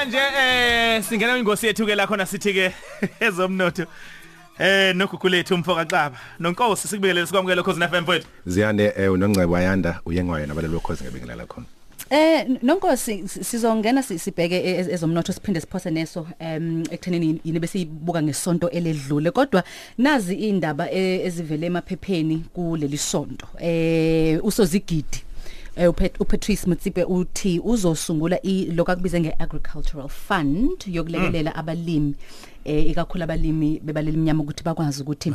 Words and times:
manje 0.00 0.18
eh 0.18 1.02
singena 1.04 1.36
ingosi 1.38 1.66
yethu 1.66 1.86
ke 1.86 1.94
la 1.94 2.06
khona 2.06 2.26
sithi 2.26 2.52
ke 2.56 2.66
ezomnotho. 3.26 3.84
Eh 4.58 4.94
nogugulethu 4.96 5.54
umfoka 5.54 5.84
xaba. 5.84 6.16
Nonkosi 6.38 6.88
sikubingelele 6.88 7.26
sikwamukele 7.26 7.62
cause 7.62 7.80
FM 7.88 8.02
mfowethu. 8.02 8.26
Ziyande 8.46 8.92
eh 8.96 9.12
unongcebo 9.12 9.52
wayanda 9.52 10.00
uyengwayo 10.06 10.46
nabalelo 10.46 10.74
lokhozi 10.74 11.04
ngebingelela 11.04 11.46
khona. 11.46 11.66
Eh 12.10 12.46
nonkosi 12.62 13.28
sizongena 13.28 14.02
sibheke 14.02 14.56
e- 14.56 14.86
ezomnotho 14.94 15.32
siphinde 15.32 15.60
siphose 15.60 15.90
neso 15.90 16.26
em 16.38 16.82
ekuthenini 16.90 17.40
yini 17.44 17.60
bese 17.60 17.80
ibuka 17.80 18.22
ngesonto 18.22 18.70
eledlule. 18.70 19.30
Kodwa 19.30 19.62
nazi 19.98 20.34
indaba 20.34 20.90
e- 20.90 21.26
ezivele 21.26 21.66
emaphepheni 21.66 22.44
kuleli 22.54 22.98
sonto. 22.98 23.46
Eh 23.60 24.38
usozigidi. 24.44 25.04
eh 25.04 25.12
upet- 25.12 25.29
uPatrice 25.88 26.66
Mutsipe 26.66 27.04
uthi 27.04 27.60
uzosungula 27.60 28.38
lokakubize 28.72 29.20
ngeagricultural 29.20 30.08
fund 30.08 30.84
yokulekelela 30.86 31.54
abalimi. 31.54 32.14
Eh 32.64 32.90
ikakhulu 32.90 33.24
abalimi 33.24 33.80
bebaleli 33.84 34.16
iminyama 34.16 34.42
ukuthi 34.42 34.64
bakwazi 34.64 35.02
ukuthi 35.02 35.32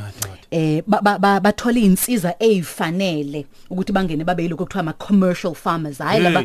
eh 0.52 0.84
ba- 0.88 1.02
ba- 1.02 1.20
ba- 1.20 1.40
bathole 1.40 1.82
insiza 1.82 2.36
ezifanele 2.40 3.46
ukuthi 3.70 3.92
bangene 3.92 4.24
babe 4.24 4.44
yiloko 4.44 4.66
kuthiwa 4.66 4.80
ama 4.82 4.94
commercial 4.94 5.54
farmers. 5.54 5.98
Hayi 5.98 6.24
laba 6.24 6.44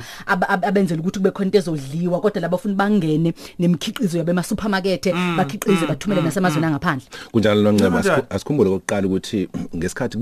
abenzela 0.62 1.00
ukuthi 1.00 1.18
kube 1.18 1.30
khona 1.30 1.46
into 1.46 1.58
ezodliwa 1.58 2.20
kodwa 2.20 2.40
laba 2.40 2.56
bafuna 2.56 2.74
bangene 2.74 3.34
nemikhiqizo 3.58 4.18
yabe 4.18 4.30
ema 4.30 4.42
supermarket 4.42 5.12
bakhiqize 5.36 5.86
bathumele 5.86 6.22
nasemazweni 6.22 6.66
angaphandle. 6.66 7.06
Kunjalo 7.32 7.70
asiku- 7.72 8.26
asikhumbule 8.30 8.70
kokuqala 8.70 9.06
ukuthi 9.06 9.48
ngesikhathi 9.76 10.18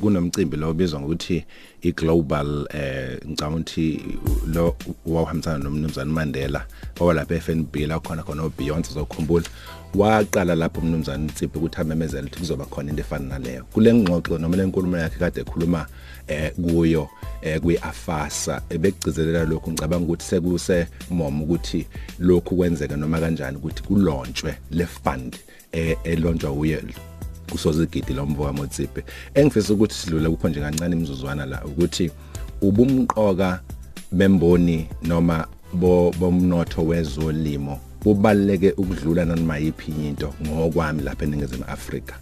kunomcimbi 0.00 0.56
lo 0.56 0.70
obizwa 0.70 1.00
ngokuthi 1.00 1.44
i-global 1.82 2.66
eh 2.74 3.18
ngicabanga 3.26 3.56
ukuthi 3.56 4.00
lo 4.52 4.76
wawuhambisana 5.06 5.58
nomnumzane 5.58 6.12
Mandela 6.12 6.66
owalapha 7.00 7.34
eFNB 7.34 7.76
la 7.86 8.00
khona 8.00 8.22
khona 8.22 8.44
uBeyonce 8.44 8.92
zokukhumbula 8.92 9.46
waqala 9.94 10.54
lapho 10.54 10.80
umnumzane 10.80 11.28
Tsipe 11.28 11.58
ukuthi 11.58 11.80
amemezela 11.80 12.26
ukuthi 12.26 12.38
kuzoba 12.38 12.64
khona 12.64 12.90
into 12.90 13.02
efana 13.02 13.38
naleyo. 13.38 13.64
Kule 13.72 13.94
ngxoxo 13.94 14.38
noma 14.38 14.56
le 14.56 14.66
nkulumo 14.66 14.96
yakhe 14.96 15.18
kade 15.18 15.40
ekhuluma 15.40 15.86
eh 16.28 16.52
kuyo 16.54 17.08
eh 17.42 17.60
kwiAfasa 17.60 18.62
ebegcizelela 18.70 19.44
lokhu. 19.44 19.70
Ngicabanga 19.70 20.04
ukuthi 20.04 20.24
sekuse 20.24 20.86
mom 21.10 21.42
ukuthi 21.42 21.86
lokhu 22.18 22.56
kwenzeka 22.56 22.96
noma 22.96 23.20
kanjani 23.20 23.56
ukuthi 23.56 23.82
kulontshwe 23.82 24.54
le 24.70 24.86
fund 24.86 25.36
eh 25.72 25.96
elonjwa 26.04 26.52
uye 26.52 26.82
usozigidi 27.54 28.12
lomvoka 28.12 28.52
Motsipe 28.52 29.04
engifisa 29.34 29.72
ukuthi 29.74 29.94
sidlule 29.94 30.28
kupho 30.28 30.48
nje 30.48 30.60
kancane 30.60 30.96
imizuzwana 30.96 31.46
la 31.46 31.64
ukuthi 31.64 32.10
ubumqoka 32.62 33.60
bemboni 34.12 34.86
noma 35.02 35.46
bo 35.72 36.12
bomnotho 36.18 36.82
wezolimo 36.82 37.80
kubaleke 38.02 38.70
ukudlula 38.70 39.24
noma 39.24 39.58
yiphi 39.58 39.92
into 40.08 40.34
ngokwami 40.42 41.02
lapha 41.02 41.24
eningizimu 41.24 41.64
Afrika. 41.64 42.14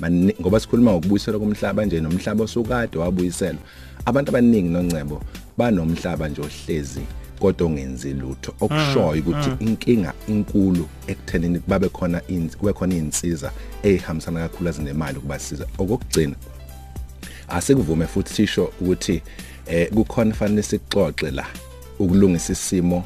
Mani- 0.00 0.34
ngoba 0.40 0.60
sikhuluma 0.60 0.92
ngokubuyisela 0.92 1.38
komhlaba 1.38 1.84
nje 1.84 2.00
nomhlaba 2.00 2.44
osukade 2.44 2.98
wabuyiselwa. 2.98 3.60
Abantu 4.04 4.30
abaningi 4.30 4.68
noncebo 4.68 5.22
banomhlaba 5.58 6.28
nje 6.28 6.40
ohlezi 6.42 7.00
kodwa 7.40 7.66
ongenzi 7.66 8.14
lutho 8.14 8.54
okushoyo 8.60 9.22
ukuthi 9.22 9.50
inkinga 9.60 10.12
inkulu 10.28 10.88
ekuthenini 11.06 11.60
babe 11.68 11.88
khona 11.88 12.20
kube 12.58 12.72
khona 12.72 12.94
insiza 12.94 13.50
ehambisana 13.82 14.40
kakhulu 14.40 14.68
azinemali 14.68 15.20
kubasiza 15.20 15.66
okugcina 15.78 16.34
asikuvume 17.48 18.06
futhi 18.06 18.34
sisho 18.34 18.72
ukuthi 18.80 19.22
eh 19.66 19.90
kukhona 19.90 20.34
fanele 20.34 20.62
sixoxe 20.62 21.30
la 21.30 21.46
ukulungisa 21.98 22.52
isimo 22.52 23.04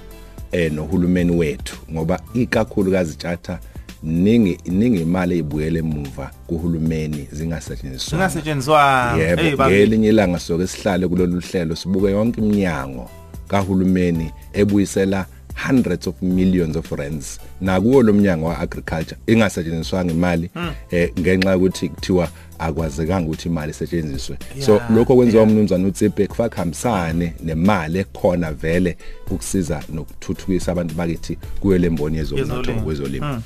eh 0.52 0.72
nohulumeni 0.72 1.32
wethu 1.32 1.76
ngoba 1.92 2.20
ikakhulukazi 2.34 3.16
tjatha 3.16 3.58
ningi 4.02 4.58
ningi 4.66 5.00
imali 5.00 5.34
ezibuyele 5.34 5.78
emuva 5.78 6.30
kuhulumeni 6.46 7.28
zingasetshenziswa 7.32 8.10
singasetshenziswa 8.10 9.14
yebo 9.18 9.66
ngelinye 9.66 10.08
ilanga 10.08 10.38
soke 10.38 10.66
sihlale 10.66 11.08
kulolu 11.08 11.40
hlelo 11.40 11.76
sibuke 11.76 12.10
yonke 12.10 12.40
iminyango 12.40 13.10
kahulumeni 13.48 14.32
ebuyisela 14.52 15.26
hundreds 15.66 16.06
of 16.06 16.22
millions 16.22 16.76
of 16.76 16.92
rands. 16.92 17.40
Nakuwo 17.60 18.02
lo 18.02 18.12
mnyango 18.12 18.46
wa 18.46 18.58
agriculture 18.58 19.16
ingasetshenziswanga 19.26 20.12
imali 20.12 20.50
eh 20.90 21.10
ngenxa 21.20 21.50
yokuthi 21.50 21.88
kuthiwa 21.88 22.28
akwazekanga 22.58 23.26
ukuthi 23.26 23.48
imali 23.48 23.70
isetshenziswe. 23.70 24.38
So 24.60 24.80
lokho 24.94 25.16
kwenziwa 25.16 25.42
yeah. 25.42 25.52
umnumzane 25.52 25.86
uTsipe 25.86 26.26
kufaka 26.26 26.56
hambisane 26.56 27.34
nemali 27.44 27.98
ekhona 27.98 28.52
vele 28.52 28.96
ukusiza 29.30 29.82
nokuthuthukisa 29.92 30.72
abantu 30.72 30.94
bakithi 30.94 31.38
kuyo 31.60 31.78
lemboni 31.78 32.16
yezomnotho 32.16 32.74
kwezolimo. 32.74 33.42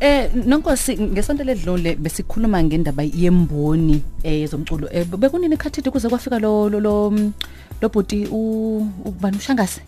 Eh 0.00 0.30
nonkosi 0.46 0.98
ngesonto 0.98 1.44
ledlule 1.44 1.94
besikhuluma 1.94 2.64
ngendaba 2.64 3.02
yemboni 3.02 4.02
eh 4.22 4.40
yezomculo. 4.40 4.88
Eh 4.92 5.06
bekunini 5.06 5.56
khathide 5.56 5.90
kuze 5.90 6.08
kwafika 6.08 6.38
lo 6.38 6.68
lo 6.68 6.80
lo 6.80 7.10
lo 7.80 7.88
bhuti 7.88 8.26
u 8.30 8.86
ubani 9.04 9.36
ushangase? 9.36 9.80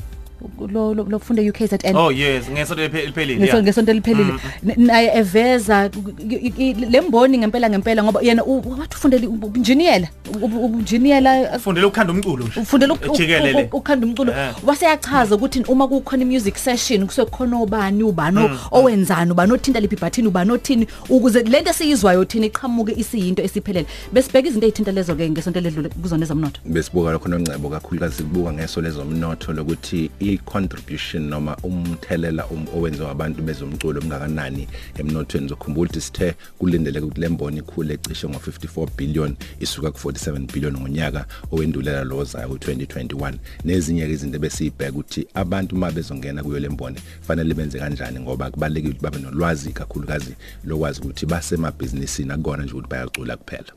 Lo 0.73 0.95
lo 0.95 1.05
lo 1.05 1.19
funda 1.19 1.43
UKZN 1.43 1.97
oh 1.97 2.11
yes. 2.13 2.45
Ngesonto 2.51 2.83
lephe- 2.83 3.07
liphelile 3.07 3.37
ngesonto 3.41 3.57
yeah. 3.57 3.63
ngesonto 3.65 3.93
liphelile. 3.93 4.33
N- 4.63 4.75
naye 4.87 5.11
eveza 5.19 5.91
i- 6.31 6.53
i- 6.59 6.75
lemboni 6.75 7.39
ngempela 7.39 7.71
ngempela 7.71 8.03
ngoba 8.03 8.21
yena 8.23 8.45
u- 8.45 8.63
wathi 8.79 8.97
ufundela 8.97 9.29
ubunjiniyela 9.29 10.09
ubunjiniyela 10.43 11.57
ufundele 11.57 11.87
ukukhanda 11.87 12.13
umculo 12.13 12.45
nje. 12.45 12.61
ufundela 12.61 12.95
uk- 12.95 13.17
Jikelele. 13.17 13.63
uk- 13.63 13.75
ukhanda 13.77 14.07
umculo. 14.07 14.33
Eh. 14.33 14.55
waseyachaza 14.67 15.35
ukuthi 15.35 15.63
uma 15.69 15.89
kukhona 15.89 16.23
i-music 16.23 16.57
session 16.57 17.07
kusuke 17.07 17.31
khona 17.31 17.57
obani 17.61 18.03
ubani 18.03 18.39
o- 18.39 18.51
owenzani 18.71 19.31
ubani 19.33 19.53
othinta 19.53 19.81
liphi 19.81 19.95
ibhathini 19.97 20.29
ubani 20.29 20.51
othini 20.53 20.87
ukuze 21.09 21.43
lento 21.43 21.71
esiyizwayo 21.71 22.25
thina 22.25 22.47
iqhamuke 22.47 22.93
isiyinto 22.97 23.43
esiphelele. 23.43 23.87
Besibheka 24.13 24.49
izinto 24.49 24.67
ezithinta 24.67 24.93
lezo 24.93 25.15
ke 25.15 25.31
ngesonto 25.31 25.61
ledlule 25.61 25.89
kuzona 25.89 26.25
ezomnotho. 26.25 26.61
Besibuka 26.65 27.11
lokho 27.13 27.29
nongcebo 27.29 27.69
kakhulukazi 27.71 28.15
sibuka 28.17 28.53
ngeso 28.53 28.81
lezomnotho 28.81 29.53
lokuthi 29.53 30.11
i-contribution 30.33 31.23
noma 31.29 31.57
umthelela 31.63 32.47
um- 32.47 32.67
owenziwa 32.75 33.11
abantu 33.11 33.43
bezomculo 33.43 34.01
omngakanani 34.01 34.69
emnothweni. 34.99 35.49
Zokhumbula 35.49 35.89
ukuthi 35.91 36.01
sithe 36.01 36.35
kulindeleke 36.59 37.05
ukuthi 37.07 37.21
lemboni 37.21 37.59
ikhule 37.59 37.95
ecishe 37.95 38.27
ngo54 38.27 38.89
billion 38.97 39.37
isuka 39.61 39.89
ku47 39.89 40.53
billion 40.53 40.77
ngonyaka 40.77 41.27
owendulela 41.53 42.05
lo 42.05 42.19
ozayo 42.19 42.49
u2021 42.49 43.35
nezinye 43.65 44.07
ke 44.07 44.13
izinto 44.13 44.39
besiyibheka 44.39 44.93
ukuthi 44.93 45.27
abantu 45.35 45.77
uma 45.77 45.91
bezongena 45.91 46.43
kuyo 46.43 46.59
lemboni 46.59 46.97
fanele 47.21 47.55
benze 47.55 47.79
kanjani 47.79 48.21
ngoba 48.21 48.51
kubalekile 48.51 48.91
ukuthi 48.95 49.03
babe 49.03 49.19
nolwazi 49.19 49.73
kakhulukazi 49.73 50.35
lokwazi 50.65 51.01
ukuthi 51.01 51.27
basemabhizinisini 51.27 52.33
akona 52.33 52.63
nje 52.63 52.73
ukuthi 52.73 52.89
bayacula 52.91 53.37
kuphela. 53.37 53.73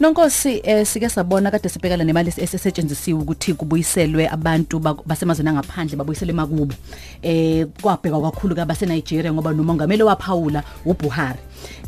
Nonkosi 0.00 0.60
eh, 0.64 0.86
sike 0.86 1.08
sabona 1.08 1.50
kade 1.50 1.68
sibhekana 1.68 2.04
nemali 2.04 2.32
esesetshenzisiwe 2.36 3.20
ukuthi 3.20 3.54
kubuyiselwe 3.54 4.28
abantu 4.28 4.78
bak- 4.78 5.06
basemazweni 5.06 5.48
angaphandle. 5.48 5.87
Babuyiselwe 5.96 6.32
emakubo. 6.32 6.74
Eh 7.22 7.66
kwabhekwa 7.82 8.30
kakhulu 8.30 8.54
kabase 8.54 8.86
Nigeria 8.86 9.32
ngoba 9.32 9.52
nomongameli 9.52 10.02
waphawula 10.02 10.62
uBuhari 10.84 11.38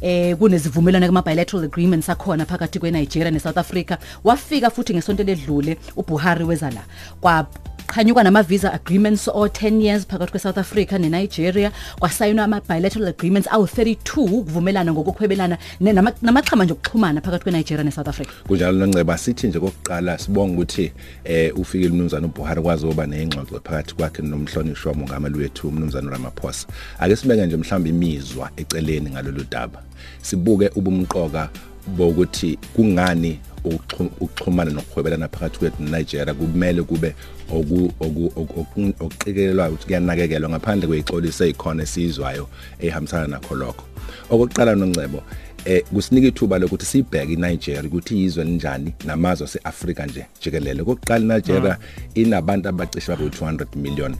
eh 0.00 0.36
kunezivumelwano 0.36 1.06
kuma 1.06 1.22
bilateral 1.22 1.64
agreements 1.64 2.08
akhona 2.08 2.46
phakathi 2.46 2.78
kweNigeria 2.78 3.30
neSouth 3.30 3.58
Africa. 3.58 3.96
Wafika 4.24 4.70
futhi 4.70 4.94
ngesonto 4.94 5.22
ledlule 5.22 5.78
uBuhari 5.96 6.44
weza 6.44 6.70
la 6.70 6.82
kwa 7.20 7.46
qhanyuka 7.90 8.22
nama 8.22 8.42
visa 8.42 8.72
agreements 8.72 9.28
o 9.28 9.46
10 9.46 9.82
years 9.82 10.06
phakathi 10.06 10.30
kweSouth 10.32 10.58
Africa 10.58 10.92
neNigeria. 10.98 11.72
Kwasayinwa 11.98 12.44
ama 12.44 12.60
bilateral 12.60 13.08
agreements 13.08 13.48
awu 13.52 13.64
32 13.64 14.20
ukuvumelana 14.22 14.92
ngokukhwebelana 14.92 15.58
ne- 15.80 15.92
nama- 15.92 16.12
namachama 16.22 16.64
nje 16.64 16.72
okuxhumana 16.72 17.20
phakathi 17.20 17.42
kweNigeria 17.42 17.84
neSouth 17.84 18.08
Africa. 18.08 18.30
Kunjalo 18.46 18.78
nonceba 18.78 19.18
sithi 19.18 19.46
nje 19.48 19.60
kokuqala 19.60 20.18
sibonga 20.18 20.52
ukuthi 20.54 20.92
eh 21.24 21.58
ufikile 21.58 21.90
umnumzane 21.90 22.26
uBuhari 22.26 22.62
kwazi 22.62 22.86
ukuba 22.86 23.06
nezingxoxo 23.06 23.60
phakathi 23.64 23.94
kwakhe 23.94 24.22
nomhlonishwa 24.22 24.94
mongameli 24.94 25.38
wethu 25.38 25.68
umnumzane 25.68 26.10
Ramaphosa. 26.10 26.66
Ake 26.98 27.16
sibeke 27.16 27.46
nje 27.46 27.56
mhlawumbe 27.56 27.90
imizwa 27.90 28.50
eceleni 28.56 29.10
ngalolu 29.10 29.44
daba. 29.50 29.82
Sibuke 30.22 30.70
ubumqoka 30.74 31.48
bokuthi 31.86 32.58
kungani 32.76 33.40
ukuxhu- 33.64 34.10
ukuxhumana 34.20 34.70
nokuhwebelana 34.70 35.28
phakathi 35.28 35.58
kwethu 35.58 35.82
neNigeria? 35.82 36.34
Kumele 36.34 36.82
kube 36.82 37.14
oku 37.52 37.92
oku- 38.00 38.32
oku- 38.36 38.94
okuqikelelwa 39.00 39.68
ukuthi 39.68 39.86
kuyanakekelwa 39.86 40.50
ngaphandle 40.50 40.86
kwexolisa 40.88 41.44
ezikhona 41.44 41.82
esizwayo 41.82 42.48
ehambisana 42.80 43.26
nakho 43.26 43.54
lokho. 43.54 43.84
Okokuqala 44.30 44.74
noncebo 44.74 45.22
eh 45.64 45.82
kusinika 45.92 46.26
ithuba 46.28 46.58
lokuthi 46.58 46.86
sibheke 46.86 47.32
iNigeria 47.32 47.82
ukuthi 47.82 48.24
izwe 48.24 48.44
linjani 48.44 48.94
namazwe 49.04 49.44
aseAfrika 49.44 50.06
nje 50.06 50.26
jikelele. 50.42 50.84
Kokuqala 50.84 51.24
iNigeria 51.34 51.78
inabantu 52.14 52.68
abacishe 52.68 53.12
babe 53.12 53.24
200 53.28 53.76
million. 53.76 54.16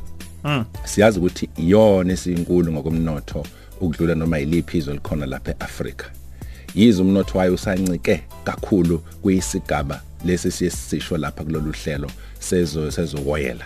Siyazi 0.84 1.18
ukuthi 1.18 1.48
iyona 1.56 2.12
esinkulu 2.12 2.72
ngokomnotho 2.72 3.46
ukudlula 3.80 4.14
noma 4.14 4.38
yiliphi 4.38 4.78
izwe 4.78 4.94
likhona 4.94 5.26
lapha 5.26 5.50
eAfrika. 5.60 6.06
Yizo 6.75 7.02
umnotho 7.02 7.38
wayo 7.38 7.55
usancike 7.55 8.22
kakhulu 8.44 8.99
kuyisigaba 8.99 10.02
lesi 10.25 10.50
siyesisho 10.50 11.17
lapha 11.19 11.44
kulolu 11.44 11.72
hlelo 11.84 12.11
sezo 12.38 12.90
sezowoyela. 12.90 13.64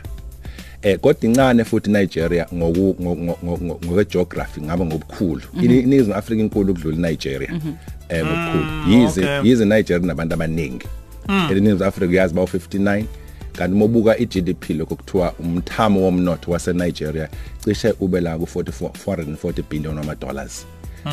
Eh 0.83 0.99
kodwa 0.99 1.31
incane 1.31 1.65
futhi 1.65 1.91
Nigeria 1.91 2.47
ngoku 2.55 2.97
ngokwe 3.45 4.05
geography 4.05 4.61
ngaba 4.61 4.85
ngobukhulu. 4.85 5.43
Iningizimu 5.63 6.15
Afrika 6.15 6.43
inkulu 6.43 6.73
ukudlula 6.73 7.09
Nigeria. 7.09 7.61
Eh 8.09 8.25
ngobukhulu. 8.25 8.65
Yize 8.89 9.29
yize 9.43 9.65
Nigeria 9.65 10.07
nabantu 10.07 10.35
abaningi. 10.35 10.87
Eningizimu 11.51 11.85
Afrika 11.85 12.11
uyazi 12.11 12.35
bawu 12.35 12.47
59 12.47 13.05
kanti 13.53 13.77
mobuka 13.77 14.19
iGDP 14.19 14.71
lokho 14.71 14.97
kuthiwa 14.97 15.33
umthamo 15.33 16.03
womnotho 16.03 16.51
wase 16.51 16.73
Nigeria 16.73 17.29
cishe 17.65 17.95
ube 18.01 18.21
la 18.21 18.39
ku 18.39 18.45
44 18.59 18.89
440 19.07 19.63
billion 19.71 19.99
wama 19.99 20.15
dollars 20.15 20.67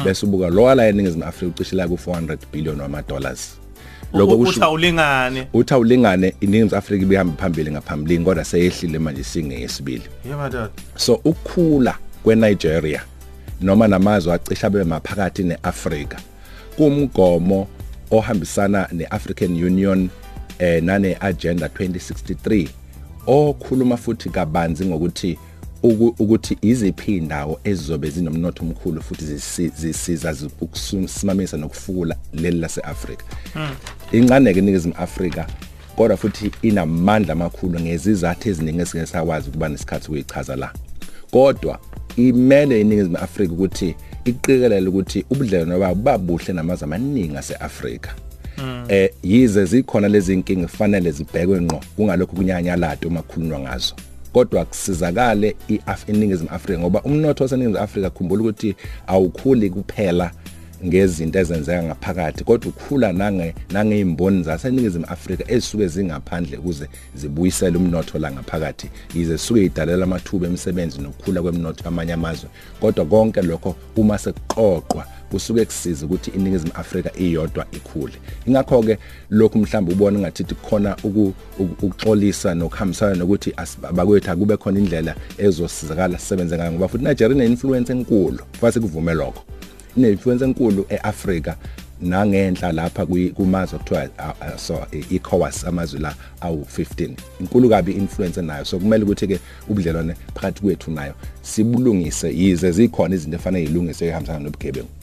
bese 0.03 0.25
ubuka 0.25 0.49
lo 0.49 0.75
la 0.75 0.87
eningizimu 0.87 1.23
Afrika 1.23 1.53
ucishe 1.55 1.75
la 1.75 1.87
ku 1.87 1.93
400 1.93 2.37
billion 2.51 2.81
wama 2.81 3.01
dollars 3.01 3.57
lokho 4.13 4.37
kusho 4.37 4.63
awulingane 4.63 5.47
uthi 5.53 5.73
awulingane 5.73 6.33
iningizimu 6.39 6.77
Afrika 6.77 7.03
ibihamba 7.03 7.33
phambili 7.41 7.71
ngaphambili 7.71 8.23
kodwa 8.23 8.45
seyehlile 8.45 8.99
manje 8.99 9.23
singeyesibili 9.23 10.03
yebo 10.29 10.49
dad 10.49 10.69
so 10.95 11.13
ukukhula 11.13 11.97
kweNigeria 12.23 13.01
noma 13.61 13.87
namazwe 13.87 14.33
acisha 14.33 14.67
abe 14.67 14.83
maphakathi 14.83 15.43
neAfrika 15.43 16.17
kumgomo 16.77 17.67
ohambisana 18.11 18.87
neAfrican 18.91 19.63
Union 19.63 20.09
eh 20.59 20.83
nane 20.83 21.17
agenda 21.19 21.67
2063 21.67 22.67
okhuluma 23.27 23.97
futhi 23.97 24.29
kabanzi 24.29 24.85
ngokuthi 24.85 25.39
ukuthi 25.83 26.57
iziphi 26.61 27.17
indawo 27.17 27.59
ezizobe 27.63 28.09
zinomnotho 28.09 28.63
omkhulu 28.63 29.01
futhi 29.01 29.25
zisiza 29.75 30.35
ukusimamisa 30.61 31.57
nokufukula 31.57 32.15
leli 32.33 32.59
laseAfrika. 32.59 33.25
Incane 34.11 34.53
ke 34.53 34.61
ningizimi 34.61 34.93
Afrika 34.97 35.47
kodwa 35.95 36.17
futhi 36.17 36.51
inamandla 36.61 37.33
amakhulu 37.33 37.79
ngezizathu 37.79 38.49
eziningi 38.49 38.81
esike 38.81 39.05
sakwazi 39.05 39.49
ukuba 39.49 39.69
nesikhathi 39.69 40.07
kuyichaza 40.07 40.55
la. 40.55 40.73
Kodwa 41.31 41.79
imele 42.15 42.81
iningizimu 42.81 43.17
Afrika 43.17 43.53
ukuthi 43.53 43.95
iqikelele 44.25 44.87
ukuthi 44.87 45.25
ubudlelwano 45.29 45.79
babo 45.79 46.01
babuhle 46.01 46.53
namazwe 46.53 46.85
amaningi 46.85 47.37
aseAfrika. 47.37 48.15
Eh 48.87 49.09
yize 49.23 49.65
zikhona 49.65 50.07
lezi 50.07 50.33
inkinga 50.33 50.67
kufanele 50.67 51.11
zibhekwe 51.11 51.61
ngqo 51.61 51.79
kungalokho 51.95 52.35
kunyanyalato 52.35 53.07
uma 53.07 53.21
kukhulunywa 53.21 53.59
ngazo. 53.59 53.95
Kodwa 54.33 54.65
kusizakale 54.65 55.55
iNingizimu 56.07 56.49
Afrika 56.49 56.79
ngoba 56.79 57.01
umnotho 57.01 57.43
waseNingizimu 57.43 57.83
Afrika 57.83 58.09
khumbula 58.09 58.41
ukuthi 58.41 58.75
awukhuli 59.07 59.69
kuphela 59.69 60.31
ngezinto 60.85 61.39
ezenzeka 61.39 61.83
ngaphakathi 61.83 62.43
kodwa 62.43 62.69
ukhula 62.69 63.13
nange 63.13 63.55
nangeimboni 63.71 64.43
zaseNingizimu 64.43 65.05
Afrika 65.05 65.43
ezisuke 65.51 65.87
zingaphandle 65.87 66.57
ukuze 66.57 66.87
zibuyisele 67.15 67.77
umnotho 67.77 68.19
la 68.19 68.31
ngaphakathi 68.31 68.89
yize 69.15 69.37
suke 69.37 69.65
idalela 69.65 70.03
amathuba 70.03 70.47
emisebenzi 70.47 71.01
nokukhula 71.01 71.41
kwemnotho 71.41 71.87
amanye 71.87 72.13
amazwe. 72.13 72.49
Kodwa 72.79 73.05
konke 73.05 73.41
lokho 73.41 73.75
uma 73.95 74.17
sekuqoqwa 74.17 75.05
kusuke 75.31 75.65
kusiza 75.65 76.05
ukuthi 76.05 76.31
iningizimu 76.31 76.71
Afrika 76.75 77.11
iyodwa 77.19 77.65
ikhule. 77.71 78.13
Ingakho 78.45 78.83
ke 78.83 78.97
lokhu 79.29 79.57
mhlawumbe 79.57 79.93
ubona 79.93 80.19
ngathi 80.19 80.43
khona 80.43 80.97
ukuxolisa 81.59 82.55
nokuhambisana 82.55 83.15
nokuthi 83.15 83.53
abakwethu 83.83 84.31
akube 84.31 84.57
khona 84.57 84.79
indlela 84.79 85.15
ezosizakala 85.37 86.19
sisebenze 86.19 86.57
ngayo 86.57 86.71
ngoba 86.71 86.87
futhi 86.87 87.03
Nigeria 87.03 87.35
ine 87.35 87.45
influence 87.45 87.93
enkulu 87.93 88.39
kwase 88.59 88.79
kuvume 88.79 89.13
lokho. 89.13 89.43
Ine 89.97 90.09
influence 90.09 90.45
enkulu 90.45 90.85
eAfrika 90.89 91.57
nangenhla 92.01 92.71
lapha 92.71 93.05
kumazwe 93.05 93.79
kuthiwa 93.79 94.09
so 94.57 94.87
ECOWAS 95.11 95.65
amazwe 95.65 95.99
la 95.99 96.15
awu 96.41 96.67
15 96.77 97.09
inkulu 97.39 97.69
kabi 97.69 97.91
influence 97.91 98.41
nayo. 98.41 98.65
So 98.65 98.79
kumele 98.79 99.03
ukuthi 99.03 99.27
ke 99.27 99.39
ubudlelwane 99.69 100.15
phakathi 100.33 100.61
kwethu 100.61 100.91
nayo 100.91 101.13
sibulungise 101.41 102.33
yize 102.33 102.71
zikhona 102.71 103.15
izinto 103.15 103.35
efanele 103.37 103.65
izilungise 103.65 104.07
ehambisana 104.07 104.39
nobugebengu. 104.39 105.00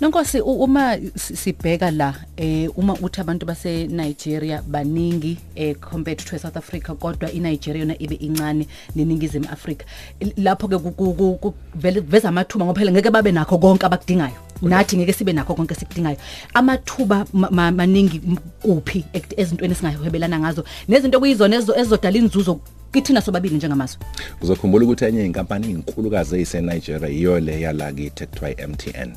Nonkosi 0.00 0.40
uma 0.40 0.96
sibheka 1.14 1.90
la 1.90 2.14
eh 2.36 2.68
uma 2.74 2.94
uthi 2.94 3.20
abantu 3.20 3.44
base 3.46 3.86
Nigeria 3.86 4.62
baningi 4.62 5.36
eh 5.54 5.74
compared 5.74 6.18
to 6.18 6.38
South 6.38 6.56
Africa 6.56 6.94
kodwa 6.94 7.30
iNigeria 7.30 7.80
yona 7.82 7.94
ibe 7.98 8.14
incane 8.14 8.66
neningizimu 8.96 9.46
Africa 9.50 9.84
lapho 10.38 10.68
ke 10.68 11.52
vele 11.74 12.00
veza 12.00 12.28
amathuba 12.30 12.64
ngoba 12.64 12.80
phela 12.80 12.92
ngeke 12.92 13.10
babe 13.10 13.30
nakho 13.30 13.58
konke 13.58 13.84
abakudingayo. 13.84 14.36
Nathi 14.62 14.96
ngeke 14.96 15.12
sibe 15.12 15.32
nakho 15.34 15.54
konke 15.54 15.74
sikudingayo 15.74 16.16
amathuba 16.54 17.26
maningi 17.32 18.22
kuphi 18.62 19.04
ezintweni 19.36 19.74
singahwebelana 19.74 20.38
ngazo 20.38 20.64
nezinto 20.88 21.20
kuyizona 21.20 21.56
ezizodala 21.56 22.16
inzuzo 22.16 22.60
kithina 22.92 23.22
sobabili 23.22 23.54
njengamazwe 23.54 24.00
uzokhumbula 24.42 24.84
ukuthi 24.84 25.04
enye 25.04 25.26
inkampani 25.26 25.70
inkulukazi 25.70 26.36
eyise 26.36 26.60
Nigeria 26.60 27.08
iyo 27.08 27.40
le 27.40 27.60
yala 27.60 27.92
kithi 27.92 28.24
ekuthiwa 28.24 28.50
iMTN 28.50 29.10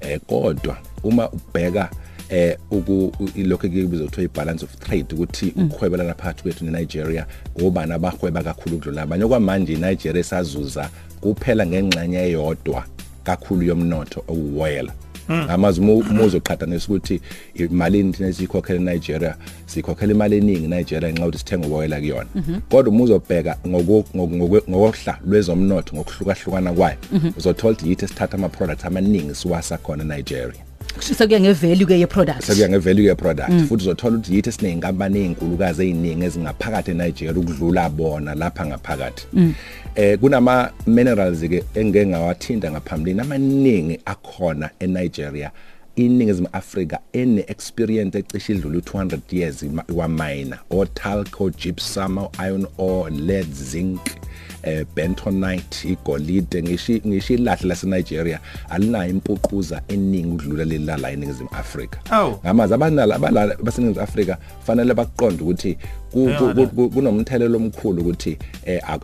eh 0.00 0.20
kodwa 0.26 0.76
uma 1.02 1.30
ubheka 1.30 1.90
eh 2.28 2.56
uku 2.70 3.12
ilokho 3.34 3.66
ekubizwa 3.66 4.06
ukuthiwa 4.06 4.24
ibalance 4.24 4.64
of 4.64 4.76
trade 4.76 5.14
ukuthi 5.14 5.54
ukuhwebelana 5.56 6.14
phakathi 6.14 6.42
kwethu 6.42 6.64
neNigeria 6.64 7.26
ngobani 7.58 7.92
abahweba 7.92 8.42
kakhulu 8.42 8.76
ukudlula 8.76 9.02
abanye? 9.02 9.24
Okwamanje 9.24 9.72
iNigeria 9.72 10.20
esazuza 10.20 10.90
kuphela 11.20 11.66
ngengxenye 11.66 12.18
eyodwa 12.18 12.84
kakhulu 13.24 13.62
yomnotho 13.62 14.24
owuwoyela 14.28 14.92
amazwe 15.28 15.92
umuzo 15.94 16.38
uqhathanisa 16.38 16.86
ukuthi 16.88 17.20
imalini 17.54 18.12
thina 18.12 18.32
siyikhokhela 18.32 18.80
eNigeria 18.80 19.34
sikhokhela 19.66 20.12
imali 20.12 20.36
eningi 20.36 20.64
eNigeria 20.64 21.12
ngenxa 21.12 21.26
ukuthi 21.26 21.38
sithenga 21.38 21.66
uwoyela 21.68 22.00
kuyona. 22.00 22.28
Kodwa 22.70 22.92
umuzo 22.92 23.14
obheka 23.16 23.56
ngokuhla 23.66 25.18
lwezomnotho 25.26 25.96
ngokuhlukahlukana 25.96 26.72
kwayo 26.72 26.96
uzothola 27.36 27.72
ukuthi 27.72 27.88
yithi 27.88 28.08
sithatha 28.08 28.34
ama 28.34 28.48
products 28.48 28.84
amaningi 28.84 29.34
siwasa 29.34 29.78
khona 29.78 30.04
eNigeria. 30.04 30.67
Sekuya 31.00 31.40
ngevalue 31.40 31.86
ke 31.86 31.98
ye 31.98 32.06
product 32.06 32.42
sekuya 32.42 32.68
ngevalue 32.68 33.04
ye 33.04 33.14
product 33.14 33.50
mm. 33.50 33.66
futhi 33.66 33.82
uzothola 33.82 34.16
ukuthi 34.16 34.34
yithi 34.34 34.52
sineyinkampani 34.52 35.18
ezinkulukazi 35.18 35.82
eziningi 35.82 36.24
ezingaphakathi 36.24 36.90
eNigeria 36.90 37.32
ukudlula 37.32 37.88
bona 37.90 38.34
lapha 38.34 38.66
ngaphakathi. 38.66 39.26
Mm. 39.32 39.54
eh 39.94 40.18
kunama 40.18 40.70
minerals 40.86 41.40
ke 41.40 41.64
engeke 41.74 42.06
ngawathinta 42.06 42.70
ngaphambilini 42.70 43.20
amaningi 43.20 44.00
akhona 44.04 44.70
eNigeria 44.80 45.50
iningizimu 45.96 46.48
Afrika 46.52 46.98
ene 47.12 47.44
experience 47.48 48.18
ecishe 48.18 48.52
idlula 48.52 48.78
200 48.78 49.18
years 49.30 49.64
wa 49.94 50.08
miner 50.08 50.58
o 50.70 50.86
talco 50.86 51.50
gypsum 51.50 52.28
iron 52.38 52.66
ore 52.78 53.10
lead 53.10 53.52
zinc. 53.52 54.00
Eh 54.68 54.84
bentonite 54.96 55.88
igolide 55.88 56.62
ngishi 56.62 57.02
ngishi 57.06 57.34
ilahle 57.34 57.68
lase 57.68 57.86
Nigeria 57.86 58.40
alinayo 58.70 59.10
impuquza 59.10 59.82
eningi 59.88 60.28
ukudlula 60.28 60.64
leli 60.64 60.84
la 60.84 61.10
eningizimu 61.10 61.48
Afrika. 61.52 61.98
Ngamazi 62.44 62.74
abanala 62.74 63.14
abalala 63.14 63.56
baseningizimu 63.62 64.04
Afrika 64.04 64.38
fanele 64.66 64.94
baqonde 64.94 65.42
ukuthi 65.42 65.78
kunomthelelo 66.94 67.56
omkhulu 67.56 68.02
ukuthi 68.02 68.38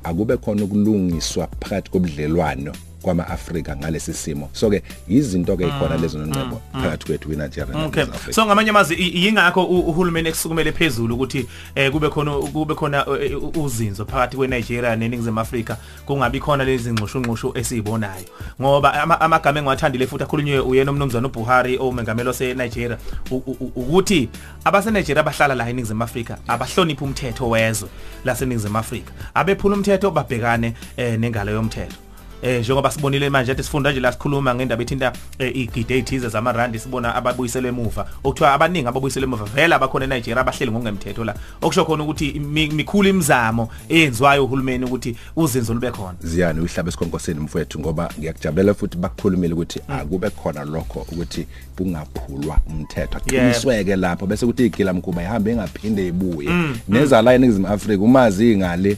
akube 0.04 0.36
khona 0.36 0.64
ukulungiswa 0.64 1.48
phakathi 1.60 1.90
kobudlelwano. 1.90 2.72
kwama-Afrika 3.04 3.76
ngalesi 3.76 4.14
simo. 4.14 4.48
So 4.52 4.70
ke 4.70 4.82
izinto 5.08 5.56
ke 5.56 5.64
ikhona 5.68 5.96
lezo 5.96 6.18
nongcebo 6.18 6.60
phakathi 6.72 7.06
kwethu 7.06 7.28
kweNigeria 7.28 7.86
okay. 7.86 8.04
So 8.30 8.46
ngamanye 8.46 8.70
amazwi 8.70 8.96
yingakho 9.24 9.64
uhulumeni 9.64 10.28
ekusukumele 10.28 10.72
phezulu 10.72 11.14
ukuthi 11.14 11.46
eh 11.74 11.92
kube 11.92 12.08
khona 12.08 12.32
kube 12.32 12.74
khona 12.74 13.06
uzinzo 13.54 14.04
phakathi 14.04 14.36
kweNigeria 14.36 14.96
neNingizimu 14.96 15.40
Afrika 15.40 15.76
kungabi 16.06 16.40
khona 16.40 16.64
lezi 16.64 16.92
ngxushunqushu 16.92 17.52
esizibonayo 17.54 18.24
ngoba 18.60 19.20
amagama 19.20 19.58
engiwathandile 19.58 20.06
futhi 20.06 20.24
akhulunywe 20.24 20.58
uyena 20.58 20.90
umnumzana 20.90 21.28
uBuhari 21.28 21.78
omengameli 21.78 22.28
waseNigeria. 22.28 22.98
Ukuthi 23.30 24.28
abaseNigeria 24.64 25.20
abahlala 25.20 25.54
la 25.54 25.68
eNingizimu 25.68 26.02
Afrika 26.02 26.38
abahlonipha 26.48 27.04
umthetho 27.04 27.48
wezwe 27.48 27.88
laseNingizimu 28.24 28.78
Afrika. 28.78 29.12
Abephula 29.34 29.76
umthetho 29.76 30.10
babhekane 30.10 30.74
nengalo 31.18 31.52
yomthetho. 31.52 32.03
Eh 32.44 32.60
njengoba 32.60 32.90
sibonile 32.90 33.30
manje 33.30 33.52
ethi 33.52 33.62
sifunda 33.62 33.90
nje 33.90 34.00
la 34.00 34.12
sikhuluma 34.12 34.54
ngendaba 34.54 34.82
ethinta 34.82 35.12
igide 35.38 35.98
ethize 35.98 36.28
zamarandi 36.28 36.78
sibona 36.78 37.14
ababuyiselwe 37.14 37.68
emuva. 37.68 38.06
Okuthiwa 38.24 38.52
abaningi 38.52 38.88
ababuyiselwe 38.88 39.26
emuva 39.26 39.44
vele 39.44 39.74
abakhona 39.74 40.04
eNigeria 40.04 40.40
abahleli 40.40 40.72
ngokungemthetho 40.72 41.24
la. 41.24 41.34
Okusho 41.62 41.84
khona 41.84 42.04
ukuthi 42.04 42.32
mikhulu 42.78 43.08
imizamo 43.08 43.68
eyenziwayo 43.88 44.44
uhulumeni 44.44 44.84
ukuthi 44.84 45.16
uzinzo 45.36 45.74
lube 45.74 45.90
khona. 45.90 46.14
Ziyani 46.22 46.60
uhlaba 46.60 46.88
esikhonkoseni 46.88 47.40
mfowethu 47.40 47.80
ngoba 47.80 48.10
ngiyakujabulela 48.18 48.74
futhi 48.74 48.96
bakukhulumile 48.96 49.54
ukuthi 49.54 49.80
akube 49.88 50.30
khona 50.30 50.64
lokho 50.64 51.06
ukuthi 51.12 51.46
kungaphulwa 51.76 52.58
umthetho. 52.66 53.18
Aqinisweke 53.18 53.96
lapho 53.96 54.26
bese 54.26 54.46
kuthi 54.46 54.66
igila 54.66 54.92
mkhuba 54.92 55.22
ihambe 55.22 55.50
engaphinde 55.52 56.08
ibuye. 56.08 56.50
Nezala 56.88 57.34
eNingizimu 57.34 57.68
Afrika 57.68 58.02
umazi 58.02 58.52
ingale 58.52 58.96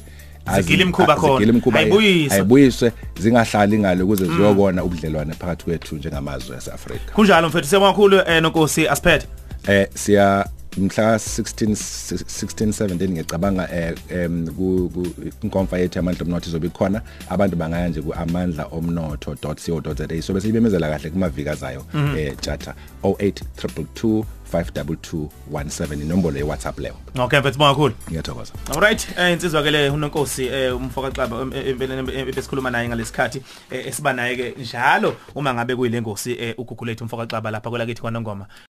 zigila 0.55 0.83
imkhuba 0.83 1.17
khona. 1.17 1.79
ayibuyiswe 1.79 2.35
ayibuyiswe. 2.35 2.93
Zingahlali 3.21 3.79
ngalo 3.79 4.05
ukuze 4.05 4.25
ziyokona 4.25 4.85
ubudlelwane 4.85 5.35
phakathi 5.35 5.65
kwethu 5.65 5.97
njengamazwe 5.97 6.55
yaseAfrika 6.55 7.13
kunjalo 7.13 7.49
mfethu 7.49 7.69
siyabonga 7.69 7.93
kakhulu 7.93 8.17
eh 8.27 8.43
nonkosi 8.43 8.89
asiphethe 8.89 9.27
eh 9.69 9.89
siya 9.95 10.49
mhla 10.79 11.15
16 11.17 11.73
16 11.73 12.87
17 12.87 13.09
ngicabanga 13.11 13.69
eh 13.73 13.95
em 14.11 14.47
ku 14.49 14.91
ku- 14.95 15.13
inkonfa 15.43 15.79
yethu 15.79 15.99
amandla 15.99 16.23
omnotho 16.25 16.49
izobe 16.49 16.67
ikhona. 16.67 17.03
Abantu 17.31 17.57
bangaya 17.57 17.89
nje 17.89 18.03
ku 18.03 18.15
amandlaomnotho.co.za 18.15 20.23
so 20.23 20.33
bese 20.35 20.49
ibemezela 20.49 20.89
kahle 20.91 21.11
kumaviki 21.11 21.49
azayo 21.49 21.85
eh 22.19 22.37
tjata 22.41 22.75
08222 23.03 24.25
52217 24.53 26.03
inombolo 26.03 26.37
ye 26.39 26.43
WhatsApp 26.43 26.79
leyo. 26.79 26.95
Okay 27.19 27.41
mfethu 27.41 27.59
bonga 27.59 27.71
kakhulu. 27.75 27.95
Ngiyathokoza. 28.11 28.53
Alright, 28.75 29.09
eh 29.19 29.33
insizwa 29.33 29.63
ke 29.63 29.71
le 29.71 29.91
unonkosi 29.91 30.47
eh 30.47 30.77
umfoka 30.77 31.11
xaba 31.11 31.41
empeleni 31.67 32.03
besikhuluma 32.33 32.71
naye 32.71 32.89
ngalesikhathi 32.89 33.43
eh, 33.71 33.87
esiba 33.87 34.13
naye 34.13 34.37
ke 34.37 34.55
njalo 34.63 35.17
uma 35.35 35.55
ngabe 35.55 35.77
kuyilengosi 35.77 36.33
eh 36.33 36.55
ugugulethu 36.59 37.05
umfoka 37.05 37.27
xaba 37.27 37.51
lapha 37.51 37.71
kwelakithi 37.71 38.01
kwaNongoma. 38.01 38.47